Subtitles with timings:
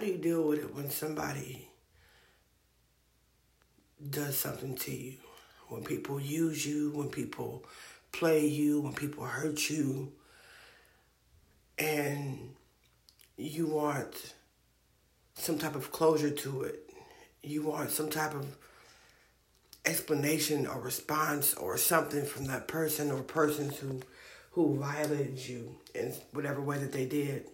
[0.00, 1.68] do you deal with it when somebody
[4.08, 5.14] does something to you?
[5.68, 7.64] When people use you, when people
[8.12, 10.12] play you, when people hurt you,
[11.78, 12.54] and
[13.36, 14.34] you want
[15.34, 16.90] some type of closure to it.
[17.42, 18.56] You want some type of
[19.86, 24.00] explanation or response or something from that person or persons who
[24.52, 27.46] who violated you in whatever way that they did.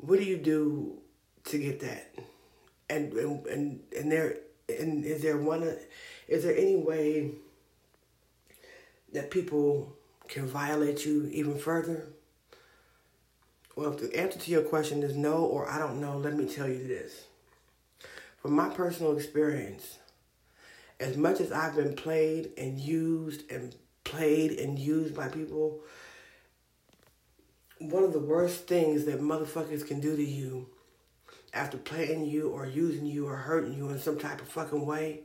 [0.00, 0.98] What do you do
[1.44, 2.14] to get that?
[2.88, 4.38] And and and, there
[4.68, 5.62] and is there one
[6.28, 7.32] is there any way
[9.12, 9.96] that people
[10.28, 12.08] can violate you even further?
[13.76, 16.46] Well, if the answer to your question is no or I don't know, let me
[16.46, 17.24] tell you this.
[18.42, 19.98] From my personal experience,
[20.98, 25.80] as much as I've been played and used and played and used by people,
[27.80, 30.68] one of the worst things that motherfuckers can do to you
[31.54, 35.20] after playing you or using you or hurting you in some type of fucking way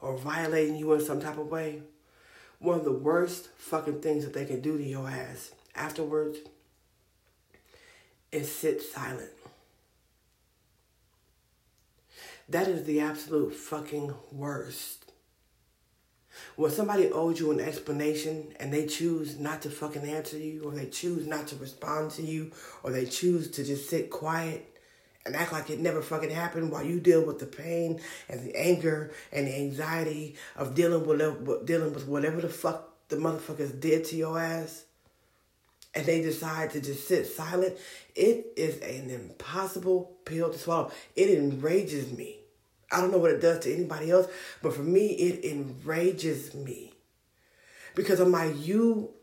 [0.00, 1.82] or violating you in some type of way,
[2.60, 6.38] one of the worst fucking things that they can do to your ass afterwards
[8.32, 9.30] is sit silent.
[12.48, 15.05] That is the absolute fucking worst.
[16.56, 20.72] When somebody owes you an explanation and they choose not to fucking answer you, or
[20.72, 22.50] they choose not to respond to you,
[22.82, 24.76] or they choose to just sit quiet
[25.26, 28.56] and act like it never fucking happened while you deal with the pain and the
[28.56, 34.04] anger and the anxiety of dealing with dealing with whatever the fuck the motherfuckers did
[34.04, 34.84] to your ass
[35.94, 37.76] and they decide to just sit silent,
[38.14, 40.92] it is an impossible pill to swallow.
[41.16, 42.35] It enrages me.
[42.90, 44.28] I don't know what it does to anybody else,
[44.62, 46.92] but for me, it enrages me.
[47.94, 49.14] Because I'm like, you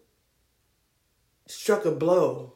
[1.45, 2.53] struck a blow,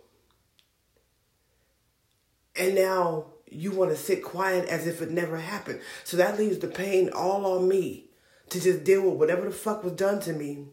[2.55, 5.79] and now you want to sit quiet as if it never happened.
[6.03, 8.09] So that leaves the pain all on me
[8.49, 10.65] to just deal with whatever the fuck was done to me.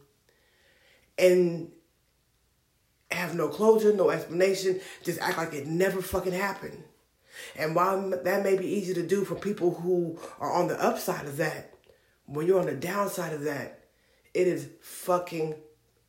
[1.18, 1.70] And
[3.10, 6.82] have no closure, no explanation, just act like it never fucking happened.
[7.56, 11.26] And while that may be easy to do for people who are on the upside
[11.26, 11.74] of that,
[12.26, 13.84] when you're on the downside of that,
[14.32, 15.54] it is fucking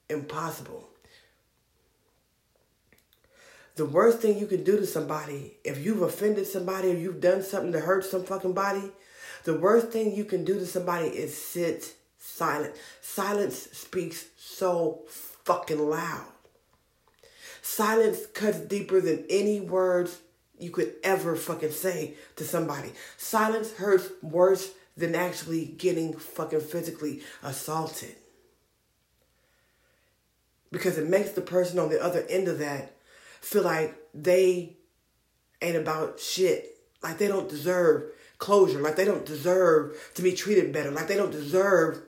[0.09, 0.90] impossible.
[3.75, 7.44] The worst thing you can do to somebody, if you've offended somebody or you've done
[7.44, 8.91] something to hurt some fucking body,
[9.44, 12.73] the worst thing you can do to somebody is sit silent.
[13.02, 15.02] Silence speaks so
[15.44, 16.25] fucking loud.
[17.62, 20.19] Silence cuts deeper than any words
[20.60, 22.92] you could ever fucking say to somebody.
[23.18, 28.16] Silence hurts worse than actually getting fucking physically assaulted.
[30.72, 32.96] Because it makes the person on the other end of that
[33.42, 34.78] feel like they
[35.62, 36.78] ain't about shit.
[37.04, 38.82] Like they don't deserve closure.
[38.82, 40.92] Like they don't deserve to be treated better.
[40.92, 42.02] Like they don't deserve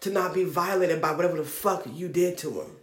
[0.00, 2.76] to not be violated by whatever the fuck you did to them.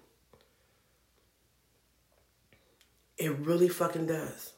[3.17, 4.52] It really fucking does.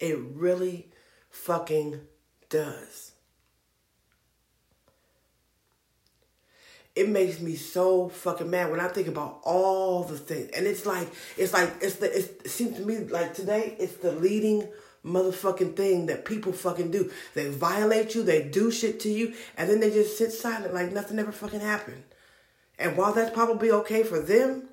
[0.00, 0.88] It really
[1.28, 2.00] fucking
[2.48, 3.12] does.
[6.96, 10.50] It makes me so fucking mad when I think about all the things.
[10.56, 13.96] And it's like, it's like, it's the, it's, it seems to me like today, it's
[13.96, 14.66] the leading
[15.04, 17.10] motherfucking thing that people fucking do.
[17.34, 20.92] They violate you, they do shit to you, and then they just sit silent like
[20.92, 22.02] nothing ever fucking happened.
[22.78, 24.64] And while that's probably okay for them,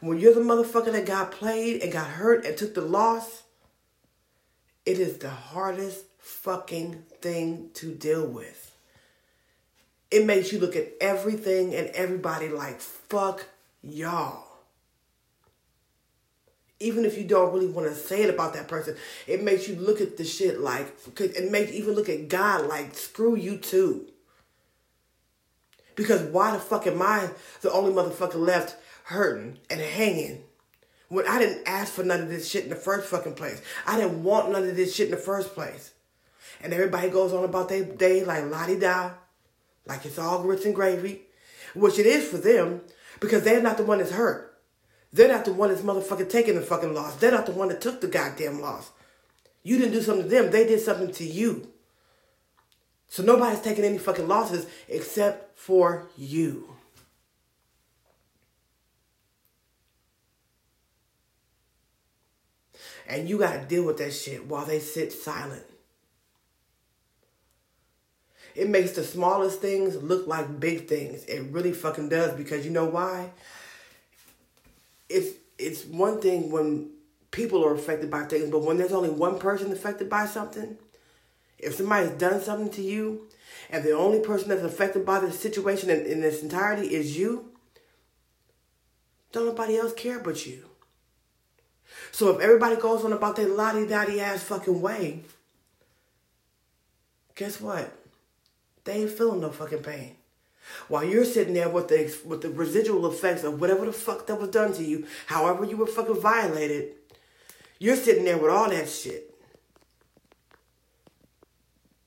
[0.00, 3.43] when you're the motherfucker that got played and got hurt and took the loss,
[4.86, 8.76] it is the hardest fucking thing to deal with.
[10.10, 13.46] It makes you look at everything and everybody like, fuck
[13.82, 14.44] y'all.
[16.80, 18.96] Even if you don't really want to say it about that person,
[19.26, 22.66] it makes you look at the shit like, it makes you even look at God
[22.66, 24.06] like, screw you too.
[25.96, 27.30] Because why the fuck am I
[27.62, 30.42] the only motherfucker left hurting and hanging
[31.08, 33.60] when I didn't ask for none of this shit in the first fucking place.
[33.86, 35.92] I didn't want none of this shit in the first place.
[36.60, 39.10] And everybody goes on about their day like la di da,
[39.86, 41.22] like it's all grits and gravy,
[41.74, 42.80] which it is for them
[43.20, 44.58] because they're not the one that's hurt.
[45.12, 47.16] They're not the one that's motherfucking taking the fucking loss.
[47.16, 48.90] They're not the one that took the goddamn loss.
[49.62, 51.68] You didn't do something to them, they did something to you.
[53.08, 56.74] So nobody's taking any fucking losses except for you.
[63.06, 65.64] And you got to deal with that shit while they sit silent.
[68.54, 71.24] It makes the smallest things look like big things.
[71.24, 73.30] It really fucking does because you know why?
[75.08, 76.90] It's it's one thing when
[77.30, 80.78] people are affected by things, but when there's only one person affected by something,
[81.58, 83.28] if somebody's done something to you,
[83.70, 87.52] and the only person that's affected by the situation in, in its entirety is you,
[89.32, 90.68] don't nobody else care but you.
[92.12, 95.22] So if everybody goes on about their lottie dotty ass fucking way,
[97.34, 97.92] guess what?
[98.84, 100.16] They ain't feeling no fucking pain.
[100.88, 104.40] While you're sitting there with the with the residual effects of whatever the fuck that
[104.40, 106.92] was done to you, however you were fucking violated,
[107.78, 109.30] you're sitting there with all that shit.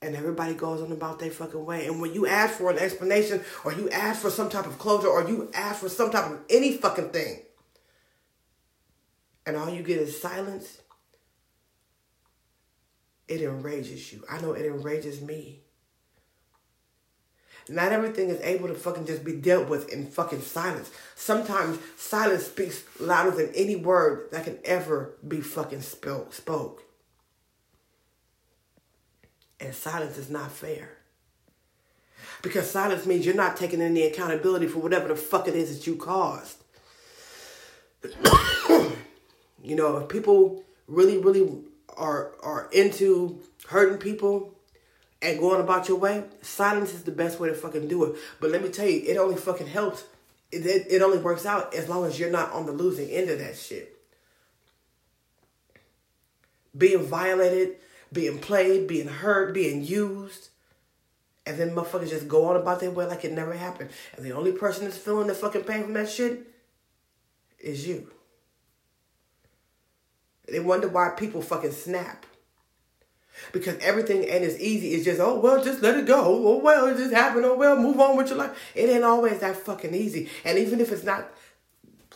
[0.00, 1.86] And everybody goes on about their fucking way.
[1.86, 5.08] And when you ask for an explanation or you ask for some type of closure
[5.08, 7.40] or you ask for some type of any fucking thing,
[9.48, 10.82] and all you get is silence,
[13.26, 14.22] it enrages you.
[14.30, 15.62] I know it enrages me.
[17.66, 20.90] Not everything is able to fucking just be dealt with in fucking silence.
[21.16, 26.34] Sometimes silence speaks louder than any word that can ever be fucking spoke.
[26.34, 26.82] spoke.
[29.60, 30.90] And silence is not fair.
[32.42, 35.86] Because silence means you're not taking any accountability for whatever the fuck it is that
[35.86, 36.58] you caused.
[39.68, 41.62] you know, if people really, really
[41.96, 44.54] are are into hurting people,
[45.20, 48.16] and going about your way, silence is the best way to fucking do it.
[48.40, 50.04] But let me tell you, it only fucking helps.
[50.52, 53.28] It, it, it only works out as long as you're not on the losing end
[53.28, 53.96] of that shit.
[56.76, 57.76] Being violated,
[58.12, 60.48] being played, being hurt, being used.
[61.44, 63.90] And then motherfuckers just go on about their way like it never happened.
[64.16, 66.46] And the only person that's feeling the fucking pain from that shit
[67.58, 68.10] is you.
[70.50, 72.26] They wonder why people fucking snap
[73.52, 74.94] because everything ain't as easy.
[74.94, 76.24] It's just, oh, well, just let it go.
[76.24, 77.44] Oh, well, it just happened.
[77.44, 78.58] Oh, well, move on with your life.
[78.74, 80.28] It ain't always that fucking easy.
[80.44, 81.30] And even if it's not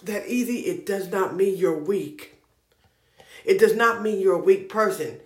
[0.02, 2.34] that easy, it does not mean you're weak.
[3.44, 5.20] It does not mean you're a weak person.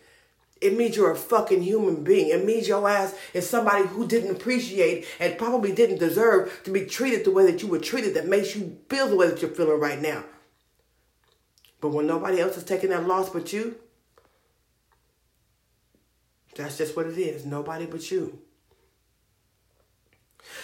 [0.61, 2.31] It means you're a fucking human being.
[2.31, 6.87] It means your ass is somebody who didn't appreciate and probably didn't deserve to be
[6.87, 9.51] treated the way that you were treated that makes you feel the way that you're
[9.51, 10.25] feeling right now.
[11.81, 13.77] But when nobody else is taking that loss but you,
[16.55, 17.45] that's just what it is.
[17.45, 18.39] Nobody but you.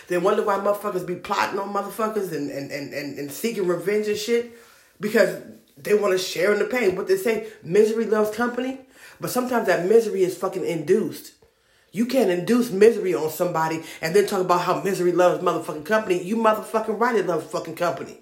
[0.08, 4.08] They wonder why motherfuckers be plotting on motherfuckers and, and, and, and, and seeking revenge
[4.08, 4.52] and shit
[5.00, 5.42] because
[5.76, 6.94] they want to share in the pain.
[6.94, 8.80] But they say misery loves company,
[9.20, 11.32] but sometimes that misery is fucking induced.
[11.92, 16.22] You can't induce misery on somebody and then talk about how misery loves motherfucking company.
[16.22, 18.21] You motherfucking right it loves fucking company.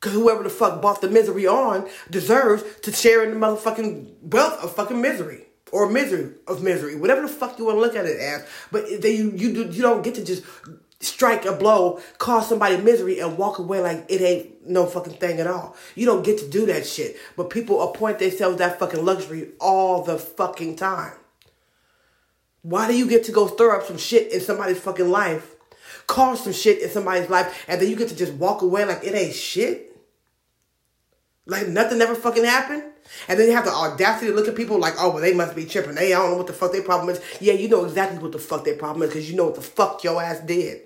[0.00, 4.64] Cause whoever the fuck bought the misery on deserves to share in the motherfucking wealth
[4.64, 8.06] of fucking misery or misery of misery, whatever the fuck you want to look at
[8.06, 8.46] it as.
[8.72, 10.42] But they, you you you don't get to just
[11.00, 15.40] strike a blow, cause somebody misery, and walk away like it ain't no fucking thing
[15.40, 15.76] at all.
[15.94, 17.16] You don't get to do that shit.
[17.36, 21.12] But people appoint themselves that fucking luxury all the fucking time.
[22.62, 25.54] Why do you get to go stir up some shit in somebody's fucking life,
[26.06, 29.02] cause some shit in somebody's life, and then you get to just walk away like
[29.02, 29.89] it ain't shit?
[31.46, 32.84] Like nothing ever fucking happened?
[33.28, 35.56] And then you have the audacity to look at people like, oh, well, they must
[35.56, 35.94] be tripping.
[35.94, 37.20] They, I don't know what the fuck their problem is.
[37.40, 39.62] Yeah, you know exactly what the fuck their problem is because you know what the
[39.62, 40.82] fuck your ass did.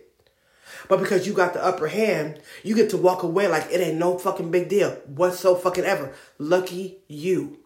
[0.89, 3.99] But because you got the upper hand, you get to walk away like it ain't
[3.99, 4.91] no fucking big deal.
[5.07, 6.13] What's so fucking ever?
[6.39, 7.59] Lucky you.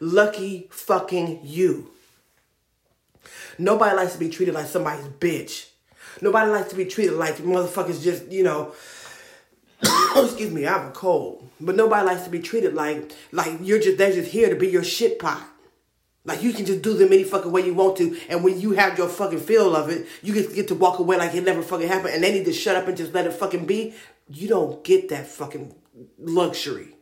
[0.00, 1.90] Lucky fucking you.
[3.58, 5.68] Nobody likes to be treated like somebody's bitch.
[6.20, 8.72] Nobody likes to be treated like motherfuckers just, you know,
[10.16, 11.50] Oh, excuse me, I have a cold.
[11.60, 14.68] But nobody likes to be treated like like you're just they're just here to be
[14.68, 15.42] your shit pot.
[16.24, 18.72] Like you can just do them any fucking way you want to, and when you
[18.72, 21.62] have your fucking feel of it, you just get to walk away like it never
[21.62, 23.92] fucking happened, and they need to shut up and just let it fucking be.
[24.28, 25.74] You don't get that fucking
[26.18, 26.94] luxury.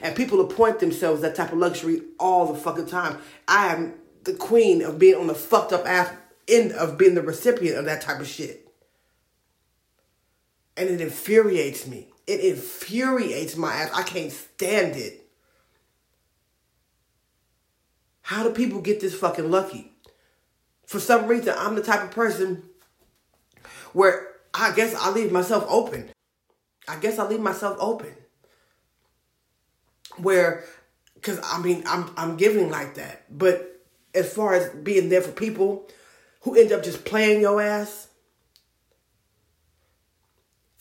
[0.00, 3.18] And people appoint themselves that type of luxury all the fucking time.
[3.46, 6.14] I am the queen of being on the fucked up ass
[6.48, 8.61] end of being the recipient of that type of shit.
[10.76, 12.08] And it infuriates me.
[12.26, 13.90] It infuriates my ass.
[13.92, 15.26] I can't stand it.
[18.22, 19.92] How do people get this fucking lucky?
[20.86, 22.62] For some reason, I'm the type of person
[23.92, 26.10] where I guess I leave myself open.
[26.88, 28.14] I guess I leave myself open.
[30.16, 30.64] Where,
[31.14, 35.32] because I mean, I'm I'm giving like that, but as far as being there for
[35.32, 35.88] people
[36.42, 38.08] who end up just playing your ass,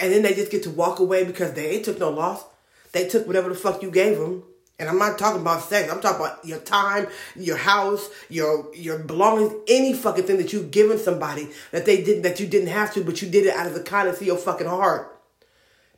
[0.01, 2.43] and then they just get to walk away because they ain't took no loss.
[2.91, 4.43] They took whatever the fuck you gave them.
[4.79, 5.91] And I'm not talking about sex.
[5.91, 10.71] I'm talking about your time, your house, your your belongings, any fucking thing that you've
[10.71, 13.67] given somebody that they didn't that you didn't have to, but you did it out
[13.67, 15.21] of the kindness of your fucking heart.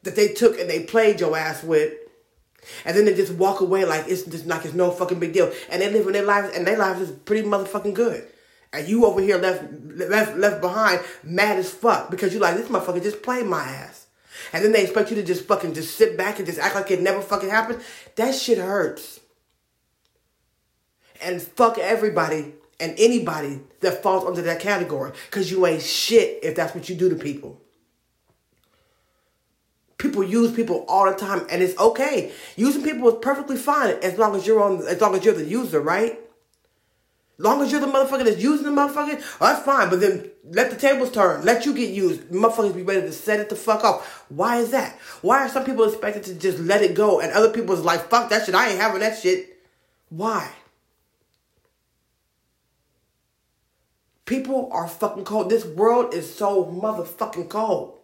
[0.03, 1.93] That they took and they played your ass with.
[2.83, 5.51] And then they just walk away like it's just like it's no fucking big deal.
[5.69, 8.27] And they live in their lives and their lives is pretty motherfucking good.
[8.73, 9.63] And you over here left
[9.95, 14.07] left left behind mad as fuck because you like this motherfucker just played my ass.
[14.51, 16.89] And then they expect you to just fucking just sit back and just act like
[16.89, 17.81] it never fucking happened.
[18.15, 19.19] That shit hurts.
[21.21, 25.11] And fuck everybody and anybody that falls under that category.
[25.29, 27.61] Cause you ain't shit if that's what you do to people.
[29.97, 32.33] People use people all the time, and it's okay.
[32.57, 35.45] Using people is perfectly fine as long as you're on, as long as you're the
[35.45, 36.19] user, right?
[37.39, 39.89] Long as you're the motherfucker that's using the motherfucker, that's fine.
[39.89, 41.43] But then let the tables turn.
[41.43, 42.21] Let you get used.
[42.29, 44.25] Motherfuckers be ready to set it the fuck off.
[44.29, 44.97] Why is that?
[45.21, 48.09] Why are some people expected to just let it go and other people is like,
[48.09, 48.55] fuck that shit.
[48.55, 49.59] I ain't having that shit.
[50.09, 50.49] Why?
[54.25, 55.49] People are fucking cold.
[55.49, 57.97] This world is so motherfucking cold.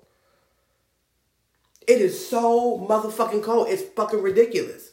[1.88, 3.68] It is so motherfucking cold.
[3.70, 4.92] It's fucking ridiculous.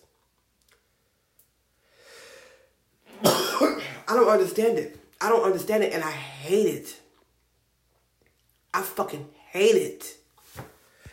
[4.06, 4.99] I don't understand it.
[5.21, 7.01] I don't understand it and I hate it.
[8.75, 10.17] I fucking hate it.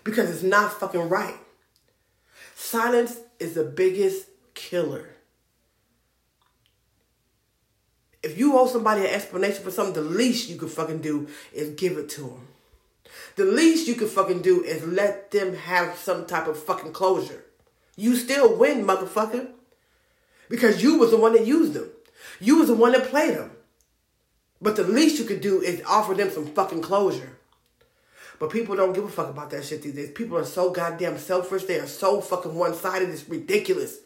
[0.03, 1.38] Because it's not fucking right.
[2.55, 5.10] Silence is the biggest killer.
[8.22, 11.72] If you owe somebody an explanation for something, the least you could fucking do is
[11.72, 12.48] give it to them.
[13.36, 17.43] The least you can fucking do is let them have some type of fucking closure.
[17.95, 19.50] You still win, motherfucker.
[20.50, 21.89] Because you was the one that used them.
[22.39, 23.51] You was the one that played them.
[24.61, 27.37] But the least you could do is offer them some fucking closure.
[28.39, 30.11] But people don't give a fuck about that shit these days.
[30.11, 31.63] People are so goddamn selfish.
[31.63, 33.09] They are so fucking one-sided.
[33.09, 33.99] It's ridiculous.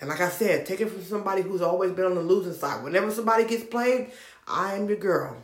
[0.00, 2.84] And like I said, take it from somebody who's always been on the losing side.
[2.84, 4.10] Whenever somebody gets played,
[4.46, 5.36] I am the girl.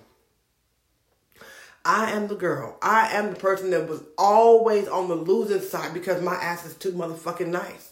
[1.85, 2.79] I am the girl.
[2.81, 6.75] I am the person that was always on the losing side because my ass is
[6.75, 7.92] too motherfucking nice.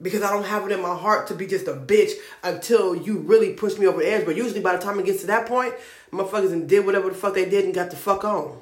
[0.00, 2.12] Because I don't have it in my heart to be just a bitch
[2.44, 4.24] until you really push me over the edge.
[4.24, 5.74] But usually by the time it gets to that point,
[6.12, 8.60] motherfuckers and did whatever the fuck they did and got the fuck on.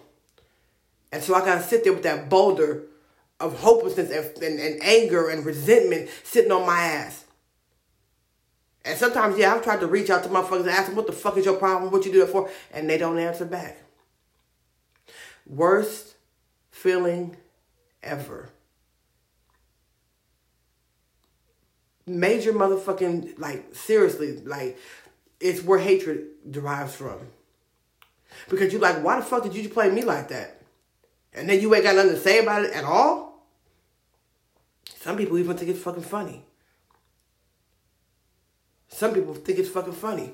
[1.13, 2.85] And so I gotta sit there with that boulder
[3.39, 7.25] of hopelessness and, and, and anger and resentment sitting on my ass.
[8.85, 11.13] And sometimes, yeah, I've tried to reach out to motherfuckers and ask them, what the
[11.13, 11.91] fuck is your problem?
[11.91, 12.49] What you do it for?
[12.73, 13.83] And they don't answer back.
[15.45, 16.15] Worst
[16.71, 17.37] feeling
[18.03, 18.51] ever.
[22.07, 24.79] Major motherfucking, like, seriously, like,
[25.41, 27.19] it's where hatred derives from.
[28.49, 30.63] Because you're like, why the fuck did you play me like that?
[31.35, 33.47] And then you ain't got nothing to say about it at all?
[35.01, 36.45] Some people even think it's fucking funny.
[38.89, 40.33] Some people think it's fucking funny.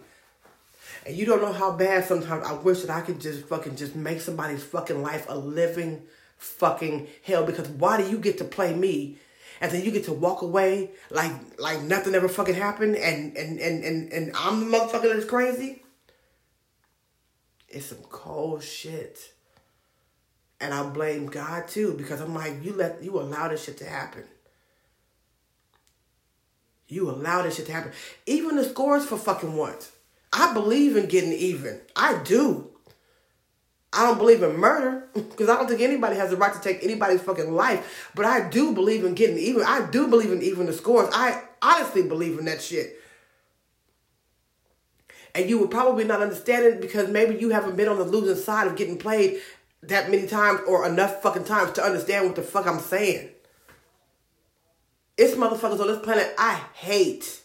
[1.05, 3.97] And you don't know how bad sometimes I wish that I could just fucking just
[3.97, 6.03] make somebody's fucking life a living
[6.37, 9.19] fucking hell because why do you get to play me
[9.63, 13.61] and then you get to walk away like like nothing ever fucking happened and and
[13.61, 15.85] and and, and I'm the motherfucker that's crazy?
[17.69, 19.33] It's some cold shit.
[20.61, 23.89] And I blame God too because I'm like, you let you allow this shit to
[23.89, 24.25] happen.
[26.89, 27.93] You allow this shit to happen.
[28.27, 29.93] Even the scores for fucking once.
[30.33, 31.81] I believe in getting even.
[31.95, 32.72] I do.
[33.93, 36.83] I don't believe in murder because I don't think anybody has the right to take
[36.83, 38.11] anybody's fucking life.
[38.15, 39.63] But I do believe in getting even.
[39.63, 41.11] I do believe in even the scores.
[41.13, 42.99] I honestly believe in that shit.
[45.35, 48.43] And you would probably not understand it because maybe you haven't been on the losing
[48.43, 49.41] side of getting played
[49.83, 53.31] that many times or enough fucking times to understand what the fuck I'm saying.
[55.17, 57.41] It's motherfuckers on this planet I hate.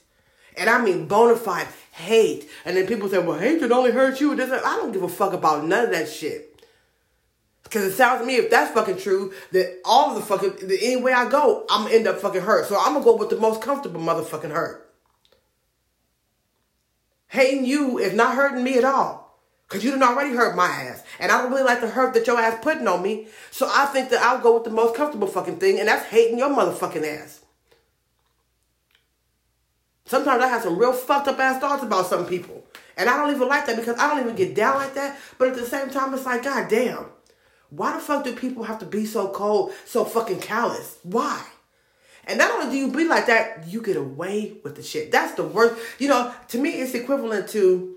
[0.55, 2.47] And I mean bona fide hate.
[2.63, 4.33] And then people say, well, hatred only hurts you.
[4.33, 6.63] I don't give a fuck about none of that shit.
[7.63, 10.95] Because it sounds to me, if that's fucking true, that all of the fucking, any
[10.95, 12.67] way I go, I'm gonna end up fucking hurt.
[12.67, 14.93] So I'm gonna go with the most comfortable motherfucking hurt.
[17.27, 19.27] Hating you is not hurting me at all.
[19.67, 21.03] Because you didn't already hurt my ass.
[21.19, 23.27] And I don't really like the hurt that your ass putting on me.
[23.51, 26.37] So I think that I'll go with the most comfortable fucking thing, and that's hating
[26.37, 27.41] your motherfucking ass.
[30.07, 32.65] Sometimes I have some real fucked up ass thoughts about some people.
[32.95, 35.19] And I don't even like that because I don't even get down like that.
[35.37, 37.05] But at the same time, it's like, God damn.
[37.69, 40.97] Why the fuck do people have to be so cold, so fucking callous?
[41.03, 41.45] Why?
[42.25, 45.11] And not only do you be like that, you get away with the shit.
[45.11, 45.79] That's the worst.
[45.99, 47.95] You know, to me, it's equivalent to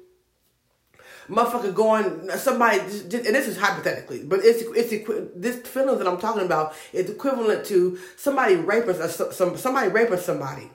[1.29, 2.81] motherfucker going somebody.
[2.81, 7.65] And this is hypothetically, but it's it's this feeling that I'm talking about is equivalent
[7.67, 10.71] to somebody raping some somebody raping somebody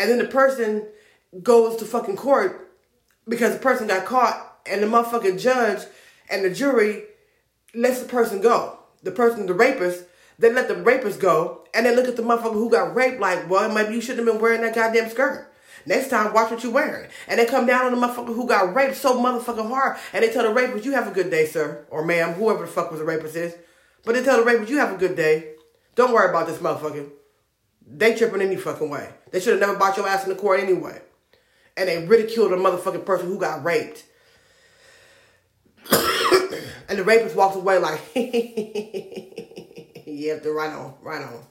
[0.00, 0.86] and then the person
[1.42, 2.72] goes to fucking court
[3.28, 5.86] because the person got caught and the motherfucking judge
[6.30, 7.04] and the jury
[7.74, 8.78] lets the person go.
[9.02, 10.04] The person, the rapist,
[10.40, 13.48] They let the rapist go, and they look at the motherfucker who got raped like,
[13.50, 15.52] well, maybe you shouldn't have been wearing that goddamn skirt.
[15.84, 17.10] Next time, watch what you're wearing.
[17.28, 20.32] And they come down on the motherfucker who got raped so motherfucking hard, and they
[20.32, 23.00] tell the rapist, you have a good day, sir, or ma'am, whoever the fuck was
[23.00, 23.54] the rapist is.
[24.02, 25.56] But they tell the rapist, you have a good day.
[25.94, 27.10] Don't worry about this motherfucker.
[27.86, 29.10] They tripping any fucking way.
[29.30, 31.00] They should have never bought your ass in the court anyway.
[31.76, 34.04] And they ridiculed a motherfucking person who got raped.
[35.90, 38.00] and the rapist walks away like,
[40.06, 41.44] yeah, the right on, right on.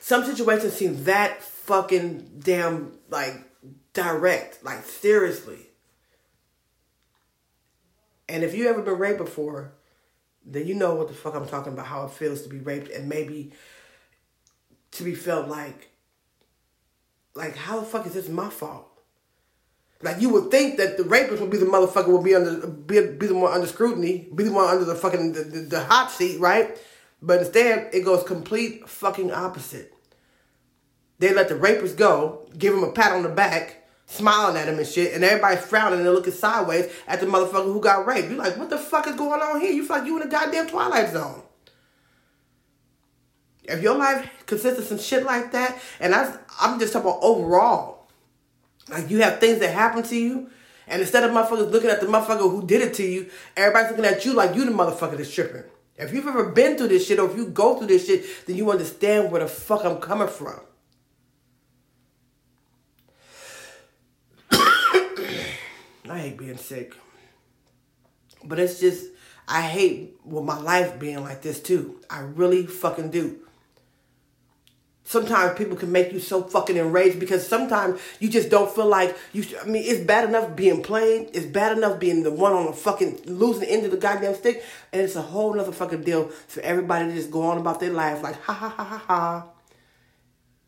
[0.00, 3.34] Some situations seem that fucking damn like
[3.92, 5.66] direct, like seriously.
[8.28, 9.72] And if you ever been raped before,
[10.44, 12.90] then you know what the fuck I'm talking about, how it feels to be raped
[12.90, 13.52] and maybe
[14.92, 15.90] to be felt like
[17.34, 18.86] like how the fuck is this my fault?
[20.02, 23.06] Like you would think that the rapist would be the motherfucker would be under be,
[23.06, 26.10] be the one under scrutiny, be the one under the fucking the, the, the hot
[26.10, 26.76] seat, right?
[27.22, 29.92] But instead it goes complete fucking opposite.
[31.18, 34.78] They let the rapist go, give him a pat on the back, smiling at him
[34.78, 38.30] and shit, and everybody's frowning and looking sideways at the motherfucker who got raped.
[38.30, 39.70] You're like, what the fuck is going on here?
[39.70, 41.42] You feel like you in a goddamn Twilight Zone.
[43.70, 47.20] If your life consists of some shit like that, and I, I'm just talking about
[47.22, 48.08] overall,
[48.88, 50.50] like you have things that happen to you,
[50.86, 54.04] and instead of motherfuckers looking at the motherfucker who did it to you, everybody's looking
[54.04, 55.62] at you like you the motherfucker that's tripping.
[55.96, 58.56] If you've ever been through this shit, or if you go through this shit, then
[58.56, 60.60] you understand where the fuck I'm coming from.
[64.50, 66.94] I hate being sick.
[68.42, 69.06] But it's just,
[69.46, 72.00] I hate with my life being like this too.
[72.08, 73.40] I really fucking do.
[75.02, 79.16] Sometimes people can make you so fucking enraged because sometimes you just don't feel like
[79.32, 79.44] you.
[79.60, 81.30] I mean, it's bad enough being played.
[81.32, 84.62] It's bad enough being the one on the fucking losing end of the goddamn stick,
[84.92, 87.92] and it's a whole nother fucking deal for everybody to just go on about their
[87.92, 89.46] life like ha ha ha ha ha,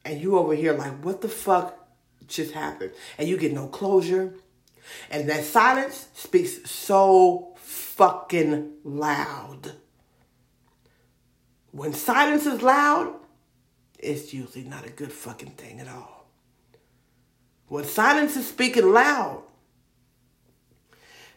[0.05, 1.79] and you over here like what the fuck
[2.27, 4.35] just happened, and you get no closure.
[5.09, 9.73] And that silence speaks so fucking loud.
[11.71, 13.15] When silence is loud,
[14.03, 16.27] it's usually not a good fucking thing at all.
[17.69, 19.45] When silence is speaking loud,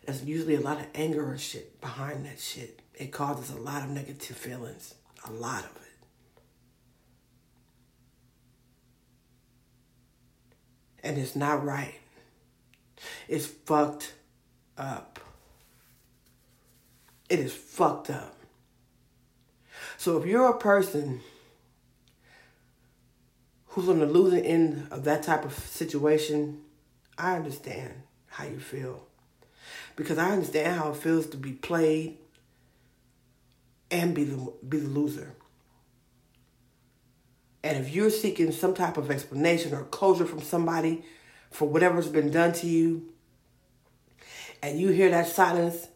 [0.05, 2.81] there's usually a lot of anger and shit behind that shit.
[2.93, 4.95] It causes a lot of negative feelings.
[5.27, 5.81] A lot of it.
[11.03, 11.95] And it's not right
[13.27, 14.13] It's fucked
[14.77, 15.19] up.
[17.29, 18.35] It is fucked up.
[19.97, 21.21] So if you're a person
[23.75, 26.61] who's on the losing end of that type of situation,
[27.17, 27.93] I understand
[28.27, 29.05] how you feel.
[29.97, 32.17] Because I understand how it feels to be played
[33.91, 35.35] and be the be the loser.
[37.65, 41.03] And if you're seeking some type of explanation or closure from somebody
[41.51, 43.11] for whatever's been done to you,
[44.63, 45.89] and you hear that silence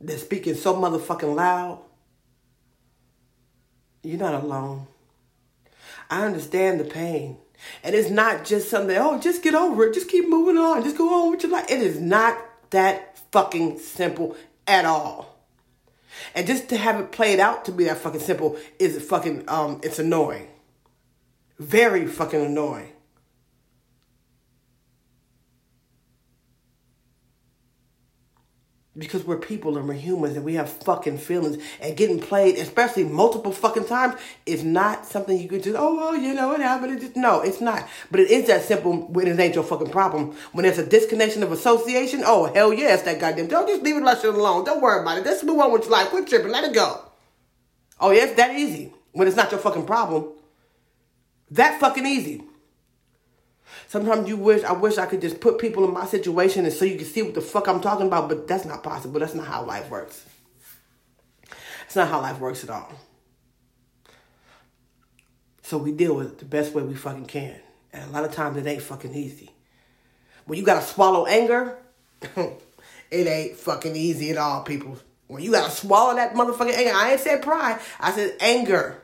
[0.00, 1.82] that's speaking so motherfucking loud,
[4.04, 4.86] you're not alone.
[6.14, 7.38] I understand the pain.
[7.82, 9.94] And it's not just something, oh, just get over it.
[9.94, 10.84] Just keep moving on.
[10.84, 11.68] Just go on with your life.
[11.68, 12.38] It is not
[12.70, 14.36] that fucking simple
[14.68, 15.40] at all.
[16.36, 19.80] And just to have it played out to be that fucking simple is fucking, um,
[19.82, 20.46] it's annoying.
[21.58, 22.92] Very fucking annoying.
[28.96, 33.04] Because we're people and we're humans and we have fucking feelings and getting played, especially
[33.04, 34.14] multiple fucking times,
[34.46, 36.96] is not something you could just, oh, well, you know what happened.
[36.96, 37.88] It just, no, it's not.
[38.10, 40.36] But it is that simple when it ain't your fucking problem.
[40.52, 44.04] When there's a disconnection of association, oh, hell yes, that goddamn, don't just leave it
[44.04, 44.64] let shit alone.
[44.64, 45.24] Don't worry about it.
[45.24, 46.08] Just move on with your life.
[46.08, 46.52] Quit tripping.
[46.52, 47.00] Let it go.
[48.00, 48.92] Oh, yeah, it's that easy.
[49.12, 50.28] When it's not your fucking problem.
[51.50, 52.44] That fucking easy.
[53.88, 56.84] Sometimes you wish I wish I could just put people in my situation and so
[56.84, 59.20] you can see what the fuck I'm talking about, but that's not possible.
[59.20, 60.24] That's not how life works.
[61.86, 62.92] It's not how life works at all.
[65.62, 67.56] So we deal with it the best way we fucking can.
[67.92, 69.50] And a lot of times it ain't fucking easy.
[70.44, 71.78] When you gotta swallow anger,
[72.36, 72.60] it
[73.12, 74.98] ain't fucking easy at all, people.
[75.26, 79.03] When you gotta swallow that motherfucking anger, I ain't said pride, I said anger.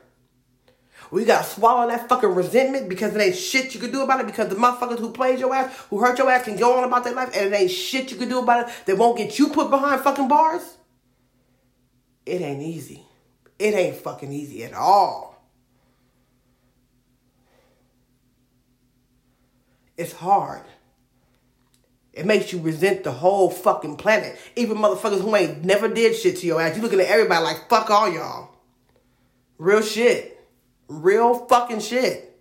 [1.11, 4.27] We gotta swallow that fucking resentment because it ain't shit you can do about it
[4.27, 7.03] because the motherfuckers who played your ass, who hurt your ass can go on about
[7.03, 9.49] their life and it ain't shit you can do about it that won't get you
[9.49, 10.77] put behind fucking bars.
[12.25, 13.05] It ain't easy.
[13.59, 15.31] It ain't fucking easy at all.
[19.97, 20.63] It's hard.
[22.13, 24.39] It makes you resent the whole fucking planet.
[24.57, 26.77] Even motherfuckers who ain't never did shit to your ass.
[26.77, 28.51] You looking at everybody like, fuck all y'all.
[29.59, 30.30] Real shit.
[30.91, 32.37] Real fucking shit.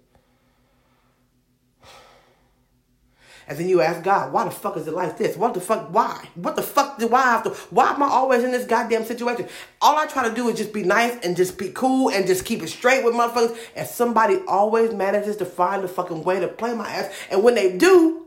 [3.48, 5.38] And then you ask God, why the fuck is it like this?
[5.38, 5.94] What the fuck?
[5.94, 6.28] Why?
[6.34, 7.52] What the fuck do I have to?
[7.70, 9.48] Why am I always in this goddamn situation?
[9.82, 12.44] All I try to do is just be nice and just be cool and just
[12.44, 13.56] keep it straight with motherfuckers.
[13.76, 17.14] And somebody always manages to find a fucking way to play my ass.
[17.30, 18.26] And when they do,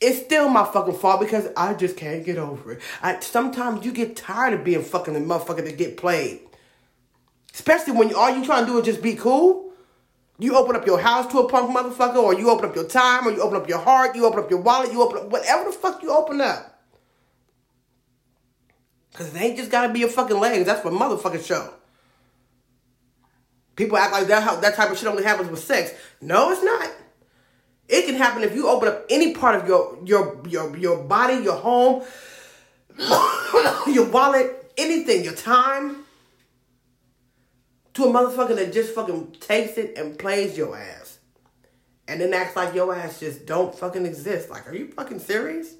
[0.00, 2.82] it's still my fucking fault because I just can't get over it.
[3.02, 6.40] I, sometimes you get tired of being fucking the motherfucker that get played.
[7.54, 9.72] Especially when all you trying to do is just be cool.
[10.38, 13.28] You open up your house to a punk motherfucker, or you open up your time,
[13.28, 15.70] or you open up your heart, you open up your wallet, you open up whatever
[15.70, 16.80] the fuck you open up.
[19.14, 20.64] Cause it ain't just gotta be your fucking legs.
[20.64, 21.74] That's what motherfucking show.
[23.76, 25.92] People act like that that type of shit only happens with sex.
[26.22, 26.90] No, it's not.
[27.88, 31.44] It can happen if you open up any part of your your your your body,
[31.44, 32.02] your home,
[33.86, 36.01] your wallet, anything, your time
[37.94, 41.18] to a motherfucker that just fucking takes it and plays your ass.
[42.08, 44.50] And then acts like your ass just don't fucking exist.
[44.50, 45.74] Like, are you fucking serious?